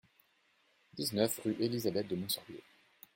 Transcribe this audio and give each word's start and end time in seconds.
dix-neuf 0.95 1.41
rue 1.43 1.55
Elisabeth 1.59 2.07
de 2.07 2.15
Montsorbier 2.15 2.63